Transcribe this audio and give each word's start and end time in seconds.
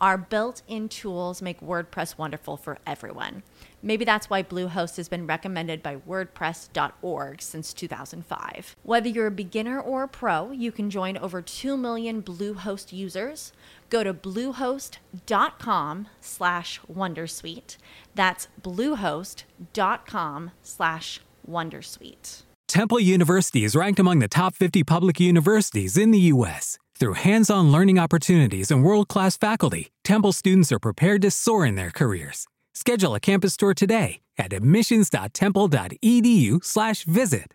Our 0.00 0.16
built 0.16 0.62
in 0.68 0.88
tools 0.88 1.42
make 1.42 1.60
WordPress 1.60 2.16
wonderful 2.16 2.56
for 2.56 2.78
everyone. 2.86 3.42
Maybe 3.82 4.04
that's 4.04 4.30
why 4.30 4.42
Bluehost 4.42 4.96
has 4.96 5.08
been 5.08 5.26
recommended 5.26 5.82
by 5.82 5.96
WordPress.org 5.96 7.42
since 7.42 7.72
2005. 7.72 8.76
Whether 8.82 9.08
you're 9.08 9.26
a 9.26 9.32
beginner 9.32 9.80
or 9.80 10.04
a 10.04 10.08
pro, 10.08 10.52
you 10.52 10.70
can 10.70 10.88
join 10.88 11.16
over 11.16 11.42
2 11.42 11.76
million 11.76 12.22
Bluehost 12.22 12.92
users. 12.92 13.52
Go 13.90 14.04
to 14.04 14.14
bluehost.com 14.14 16.08
slash 16.20 16.80
Wondersuite. 16.92 17.76
That's 18.14 18.48
bluehost.com 18.62 20.50
slash 20.62 21.20
Wondersuite. 21.48 22.42
Temple 22.68 23.00
University 23.00 23.64
is 23.64 23.74
ranked 23.74 23.98
among 23.98 24.18
the 24.18 24.28
top 24.28 24.54
50 24.54 24.84
public 24.84 25.18
universities 25.18 25.96
in 25.96 26.10
the 26.10 26.18
U.S. 26.18 26.78
Through 27.00 27.14
hands 27.14 27.48
on 27.48 27.70
learning 27.70 28.00
opportunities 28.00 28.72
and 28.72 28.82
world 28.82 29.06
class 29.06 29.36
faculty, 29.36 29.92
Temple 30.02 30.32
students 30.32 30.72
are 30.72 30.80
prepared 30.80 31.22
to 31.22 31.30
soar 31.30 31.64
in 31.64 31.76
their 31.76 31.92
careers. 31.92 32.48
Schedule 32.74 33.14
a 33.14 33.20
campus 33.20 33.56
tour 33.56 33.72
today 33.72 34.18
at 34.36 34.52
admissions.temple.edu/slash 34.52 37.04
visit. 37.04 37.54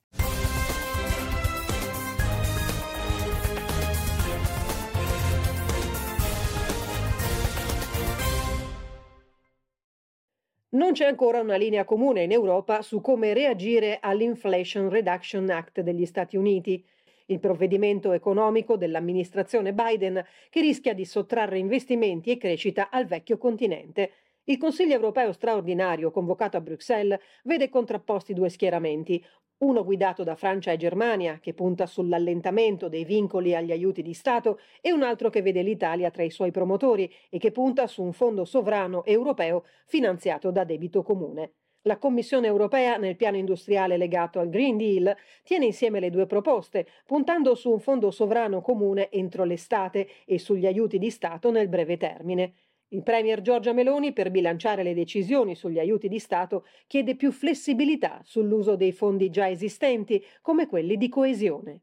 Non 10.69 10.93
c'è 10.93 11.05
ancora 11.05 11.41
una 11.41 11.57
linea 11.57 11.83
comune 11.83 12.23
in 12.23 12.31
Europa 12.31 12.81
su 12.81 13.01
come 13.01 13.33
reagire 13.33 13.99
all'Inflation 14.01 14.89
Reduction 14.89 15.49
Act 15.49 15.81
degli 15.81 16.05
Stati 16.05 16.37
Uniti 16.37 16.81
il 17.27 17.39
provvedimento 17.39 18.11
economico 18.11 18.77
dell'amministrazione 18.77 19.73
Biden 19.73 20.23
che 20.49 20.61
rischia 20.61 20.93
di 20.93 21.05
sottrarre 21.05 21.57
investimenti 21.57 22.31
e 22.31 22.37
crescita 22.37 22.89
al 22.89 23.05
vecchio 23.05 23.37
continente. 23.37 24.11
Il 24.45 24.57
Consiglio 24.57 24.93
europeo 24.93 25.31
straordinario 25.31 26.11
convocato 26.11 26.57
a 26.57 26.61
Bruxelles 26.61 27.19
vede 27.43 27.69
contrapposti 27.69 28.33
due 28.33 28.49
schieramenti, 28.49 29.23
uno 29.59 29.85
guidato 29.85 30.23
da 30.23 30.35
Francia 30.35 30.73
e 30.73 30.77
Germania, 30.77 31.39
che 31.39 31.53
punta 31.53 31.85
sull'allentamento 31.85 32.89
dei 32.89 33.05
vincoli 33.05 33.55
agli 33.55 33.71
aiuti 33.71 34.01
di 34.01 34.13
Stato, 34.13 34.59
e 34.81 34.91
un 34.91 35.03
altro 35.03 35.29
che 35.29 35.41
vede 35.41 35.61
l'Italia 35.61 36.11
tra 36.11 36.23
i 36.23 36.29
suoi 36.29 36.51
promotori 36.51 37.09
e 37.29 37.37
che 37.37 37.51
punta 37.51 37.87
su 37.87 38.03
un 38.03 38.11
fondo 38.11 38.43
sovrano 38.43 39.05
europeo 39.05 39.63
finanziato 39.85 40.51
da 40.51 40.65
debito 40.65 41.01
comune. 41.03 41.53
La 41.85 41.97
Commissione 41.97 42.47
europea, 42.47 42.95
nel 42.95 43.17
piano 43.17 43.35
industriale 43.35 43.97
legato 43.97 44.39
al 44.39 44.47
Green 44.47 44.77
Deal, 44.77 45.13
tiene 45.43 45.65
insieme 45.65 45.99
le 45.99 46.09
due 46.09 46.25
proposte, 46.25 46.87
puntando 47.05 47.55
su 47.55 47.71
un 47.71 47.81
fondo 47.81 48.09
sovrano 48.09 48.61
comune 48.61 49.11
entro 49.11 49.43
l'estate 49.43 50.07
e 50.23 50.39
sugli 50.39 50.65
aiuti 50.65 50.97
di 50.97 51.09
Stato 51.09 51.51
nel 51.51 51.67
breve 51.67 51.97
termine. 51.97 52.53
Il 52.87 53.03
Premier 53.03 53.41
Giorgia 53.41 53.73
Meloni, 53.73 54.13
per 54.13 54.31
bilanciare 54.31 54.81
le 54.81 54.93
decisioni 54.93 55.55
sugli 55.55 55.77
aiuti 55.77 56.07
di 56.07 56.19
Stato, 56.19 56.65
chiede 56.87 57.17
più 57.17 57.33
flessibilità 57.33 58.21
sull'uso 58.23 58.77
dei 58.77 58.93
fondi 58.93 59.29
già 59.29 59.49
esistenti, 59.49 60.23
come 60.41 60.67
quelli 60.67 60.95
di 60.95 61.09
coesione. 61.09 61.81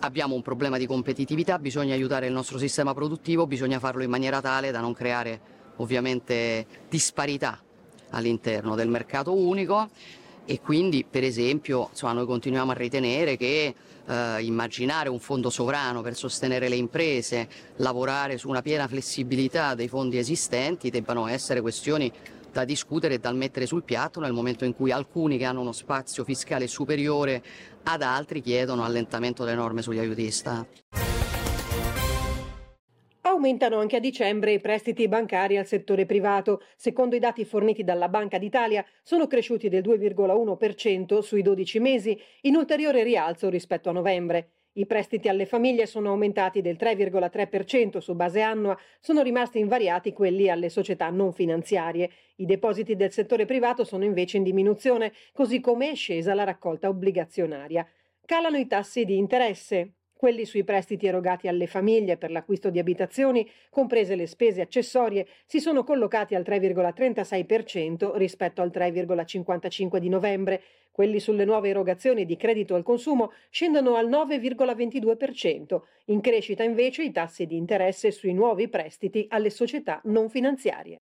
Abbiamo 0.00 0.34
un 0.34 0.42
problema 0.42 0.76
di 0.76 0.84
competitività, 0.84 1.58
bisogna 1.58 1.94
aiutare 1.94 2.26
il 2.26 2.34
nostro 2.34 2.58
sistema 2.58 2.92
produttivo, 2.92 3.46
bisogna 3.46 3.78
farlo 3.78 4.02
in 4.02 4.10
maniera 4.10 4.42
tale 4.42 4.70
da 4.72 4.80
non 4.80 4.92
creare 4.92 5.40
ovviamente 5.76 6.66
disparità 6.90 7.62
all'interno 8.10 8.74
del 8.74 8.88
mercato 8.88 9.34
unico 9.34 9.88
e 10.44 10.60
quindi 10.60 11.04
per 11.04 11.24
esempio 11.24 11.88
insomma, 11.90 12.14
noi 12.14 12.26
continuiamo 12.26 12.70
a 12.70 12.74
ritenere 12.74 13.36
che 13.36 13.74
eh, 14.06 14.42
immaginare 14.42 15.10
un 15.10 15.20
fondo 15.20 15.50
sovrano 15.50 16.00
per 16.00 16.16
sostenere 16.16 16.68
le 16.68 16.76
imprese, 16.76 17.48
lavorare 17.76 18.38
su 18.38 18.48
una 18.48 18.62
piena 18.62 18.88
flessibilità 18.88 19.74
dei 19.74 19.88
fondi 19.88 20.16
esistenti 20.16 20.88
debbano 20.88 21.26
essere 21.26 21.60
questioni 21.60 22.10
da 22.50 22.64
discutere 22.64 23.14
e 23.14 23.18
da 23.18 23.30
mettere 23.32 23.66
sul 23.66 23.84
piatto 23.84 24.20
nel 24.20 24.32
momento 24.32 24.64
in 24.64 24.74
cui 24.74 24.90
alcuni 24.90 25.36
che 25.36 25.44
hanno 25.44 25.60
uno 25.60 25.72
spazio 25.72 26.24
fiscale 26.24 26.66
superiore 26.66 27.42
ad 27.82 28.00
altri 28.00 28.40
chiedono 28.40 28.84
allentamento 28.84 29.44
delle 29.44 29.56
norme 29.56 29.82
sugli 29.82 29.98
aiuti 29.98 30.22
di 30.22 30.30
Stato. 30.30 31.07
Aumentano 33.38 33.78
anche 33.78 33.94
a 33.94 34.00
dicembre 34.00 34.50
i 34.50 34.58
prestiti 34.58 35.06
bancari 35.06 35.56
al 35.58 35.64
settore 35.64 36.06
privato. 36.06 36.60
Secondo 36.74 37.14
i 37.14 37.20
dati 37.20 37.44
forniti 37.44 37.84
dalla 37.84 38.08
Banca 38.08 38.36
d'Italia, 38.36 38.84
sono 39.04 39.28
cresciuti 39.28 39.68
del 39.68 39.82
2,1% 39.82 41.20
sui 41.20 41.42
12 41.42 41.78
mesi, 41.78 42.20
in 42.42 42.56
ulteriore 42.56 43.04
rialzo 43.04 43.48
rispetto 43.48 43.90
a 43.90 43.92
novembre. 43.92 44.48
I 44.72 44.86
prestiti 44.86 45.28
alle 45.28 45.46
famiglie 45.46 45.86
sono 45.86 46.08
aumentati 46.08 46.60
del 46.62 46.76
3,3% 46.76 47.98
su 47.98 48.16
base 48.16 48.40
annua, 48.40 48.76
sono 48.98 49.22
rimasti 49.22 49.60
invariati 49.60 50.12
quelli 50.12 50.48
alle 50.50 50.68
società 50.68 51.08
non 51.08 51.32
finanziarie. 51.32 52.10
I 52.38 52.44
depositi 52.44 52.96
del 52.96 53.12
settore 53.12 53.44
privato 53.44 53.84
sono 53.84 54.02
invece 54.02 54.38
in 54.38 54.42
diminuzione, 54.42 55.12
così 55.32 55.60
come 55.60 55.92
è 55.92 55.94
scesa 55.94 56.34
la 56.34 56.42
raccolta 56.42 56.88
obbligazionaria. 56.88 57.86
Calano 58.26 58.56
i 58.56 58.66
tassi 58.66 59.04
di 59.04 59.16
interesse. 59.16 59.92
Quelli 60.18 60.46
sui 60.46 60.64
prestiti 60.64 61.06
erogati 61.06 61.46
alle 61.46 61.68
famiglie 61.68 62.16
per 62.16 62.32
l'acquisto 62.32 62.70
di 62.70 62.80
abitazioni, 62.80 63.48
comprese 63.70 64.16
le 64.16 64.26
spese 64.26 64.60
accessorie, 64.60 65.28
si 65.46 65.60
sono 65.60 65.84
collocati 65.84 66.34
al 66.34 66.42
3,36% 66.44 68.16
rispetto 68.16 68.60
al 68.60 68.72
3,55% 68.74 69.98
di 69.98 70.08
novembre. 70.08 70.62
Quelli 70.90 71.20
sulle 71.20 71.44
nuove 71.44 71.68
erogazioni 71.68 72.26
di 72.26 72.36
credito 72.36 72.74
al 72.74 72.82
consumo 72.82 73.30
scendono 73.48 73.94
al 73.94 74.08
9,22%. 74.08 75.82
In 76.06 76.20
crescita 76.20 76.64
invece 76.64 77.04
i 77.04 77.12
tassi 77.12 77.46
di 77.46 77.56
interesse 77.56 78.10
sui 78.10 78.32
nuovi 78.32 78.66
prestiti 78.68 79.24
alle 79.28 79.50
società 79.50 80.00
non 80.06 80.28
finanziarie. 80.30 80.96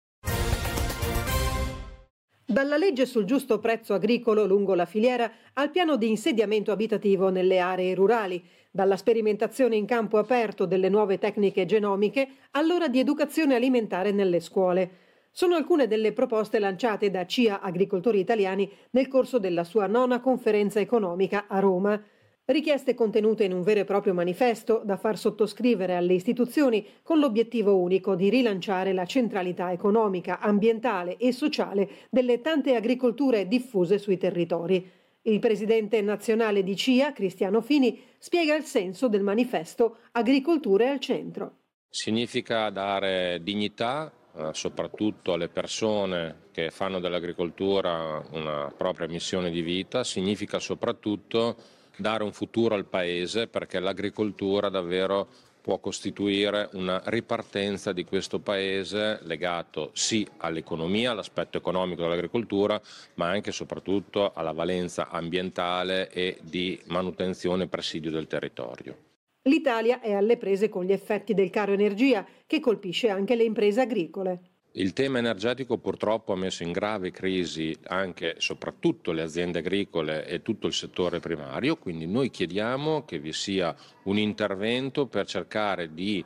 Dalla 2.46 2.78
legge 2.78 3.06
sul 3.06 3.26
giusto 3.26 3.60
prezzo 3.60 3.94
agricolo 3.94 4.46
lungo 4.46 4.74
la 4.76 4.86
filiera 4.86 5.32
al 5.54 5.72
piano 5.72 5.98
di 5.98 6.10
insediamento 6.10 6.72
abitativo 6.72 7.30
nelle 7.30 7.60
aree 7.60 7.96
rurali, 7.96 8.44
dalla 8.76 8.98
sperimentazione 8.98 9.76
in 9.76 9.86
campo 9.86 10.18
aperto 10.18 10.66
delle 10.66 10.90
nuove 10.90 11.20
tecniche 11.20 11.68
genomiche 11.68 12.28
all'ora 12.52 12.88
di 12.88 12.98
educazione 12.98 13.54
alimentare 13.54 14.12
nelle 14.12 14.40
scuole. 14.40 14.90
Sono 15.30 15.54
alcune 15.54 15.86
delle 15.86 16.12
proposte 16.12 16.58
lanciate 16.58 17.12
da 17.12 17.24
CIA 17.28 17.62
Agricoltori 17.62 18.20
Italiani 18.20 18.68
nel 18.90 19.08
corso 19.08 19.38
della 19.38 19.64
sua 19.64 19.86
nona 19.86 20.20
conferenza 20.22 20.80
economica 20.80 21.46
a 21.48 21.60
Roma. 21.60 22.02
Richieste 22.46 22.96
contenute 22.96 23.44
in 23.44 23.54
un 23.54 23.62
vero 23.62 23.82
e 23.82 23.86
proprio 23.86 24.16
manifesto 24.16 24.82
da 24.84 24.98
far 24.98 25.20
sottoscrivere 25.20 25.96
alle 25.96 26.14
istituzioni 26.14 26.84
con 27.04 27.20
l'obiettivo 27.20 27.78
unico 27.78 28.16
di 28.16 28.30
rilanciare 28.30 28.92
la 28.92 29.06
centralità 29.06 29.72
economica, 29.72 30.40
ambientale 30.40 31.18
e 31.18 31.32
sociale 31.32 31.88
delle 32.10 32.42
tante 32.42 32.74
agricolture 32.74 33.48
diffuse 33.48 34.00
sui 34.00 34.18
territori. 34.18 35.02
Il 35.26 35.40
presidente 35.40 36.02
nazionale 36.02 36.64
di 36.64 36.76
CIA, 36.76 37.14
Cristiano 37.14 37.62
Fini, 37.62 37.98
spiega 38.18 38.56
il 38.56 38.64
senso 38.64 39.08
del 39.08 39.24
manifesto 39.24 40.00
Agricolture 40.12 40.90
al 40.90 41.00
centro. 41.00 41.60
Significa 41.90 42.70
dare 42.70 43.40
dignità 43.42 44.12
eh, 44.36 44.50
soprattutto 44.52 45.32
alle 45.32 45.48
persone 45.48 46.48
che 46.52 46.72
fanno 46.72 47.00
dell'agricoltura 47.00 48.22
una 48.32 48.74
propria 48.76 49.08
missione 49.08 49.50
di 49.50 49.62
vita, 49.62 50.04
significa 50.04 50.60
soprattutto 50.60 51.56
dare 51.96 52.24
un 52.24 52.34
futuro 52.34 52.76
al 52.76 52.86
Paese 52.86 53.48
perché 53.48 53.80
l'agricoltura 53.80 54.68
davvero 54.68 55.30
può 55.64 55.80
costituire 55.80 56.68
una 56.74 57.02
ripartenza 57.06 57.94
di 57.94 58.04
questo 58.04 58.40
Paese 58.40 59.20
legato 59.22 59.92
sì 59.94 60.28
all'economia, 60.38 61.12
all'aspetto 61.12 61.58
economico 61.58 62.02
dell'agricoltura, 62.02 62.80
ma 63.14 63.30
anche 63.30 63.52
e 63.52 63.54
soprattutto 63.54 64.34
alla 64.34 64.52
valenza 64.52 65.08
ambientale 65.08 66.12
e 66.12 66.38
di 66.42 66.78
manutenzione 66.88 67.64
e 67.64 67.68
presidio 67.68 68.12
del 68.12 68.28
territorio. 68.28 68.98
L'Italia 69.44 70.02
è 70.02 70.12
alle 70.12 70.36
prese 70.36 70.68
con 70.68 70.84
gli 70.84 70.92
effetti 70.92 71.34
del 71.34 71.50
caro 71.50 71.72
energia 71.72 72.26
che 72.46 72.60
colpisce 72.60 73.08
anche 73.08 73.36
le 73.36 73.44
imprese 73.44 73.80
agricole. 73.80 74.53
Il 74.76 74.94
tema 74.94 75.20
energetico 75.20 75.78
purtroppo 75.78 76.34
ha 76.34 76.36
messo 76.36 76.64
in 76.64 76.72
grave 76.72 77.12
crisi 77.12 77.78
anche 77.84 78.34
e 78.34 78.42
soprattutto 78.42 79.12
le 79.12 79.22
aziende 79.22 79.60
agricole 79.60 80.26
e 80.26 80.42
tutto 80.42 80.66
il 80.66 80.74
settore 80.74 81.20
primario, 81.20 81.78
quindi 81.78 82.08
noi 82.08 82.32
chiediamo 82.32 83.06
che 83.06 83.20
vi 83.20 83.34
sia 83.34 83.76
un 84.06 84.18
intervento 84.18 85.06
per 85.06 85.28
cercare 85.28 85.94
di 85.94 86.26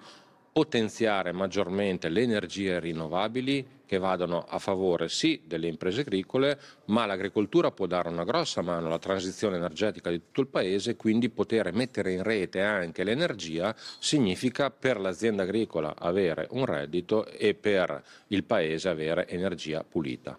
potenziare 0.50 1.34
maggiormente 1.34 2.08
le 2.08 2.22
energie 2.22 2.80
rinnovabili 2.80 3.68
che 3.88 3.98
vadano 3.98 4.46
a 4.48 4.60
favore 4.60 5.10
sì 5.10 5.42
delle 5.46 5.68
imprese 5.68 6.02
agricole, 6.02 6.60
ma 6.86 7.08
l'agricoltura 7.08 7.72
può 7.72 7.88
dare 7.88 8.10
una 8.10 8.24
grossa 8.24 8.62
mano 8.62 8.86
alla 8.86 9.00
transizione 9.00 9.56
energetica 9.56 10.12
di 10.12 10.18
tutto 10.20 10.42
il 10.42 10.48
paese, 10.48 10.96
quindi 10.96 11.30
poter 11.30 11.74
mettere 11.74 12.12
in 12.12 12.22
rete 12.22 12.62
anche 12.62 13.04
l'energia 13.04 13.74
significa 13.98 14.70
per 14.70 15.00
l'azienda 15.00 15.42
agricola 15.44 15.96
avere 15.98 16.48
un 16.52 16.66
reddito 16.66 17.26
e 17.26 17.56
per 17.56 18.04
il 18.28 18.44
paese 18.44 18.90
avere 18.90 19.28
energia 19.28 19.84
pulita. 19.84 20.38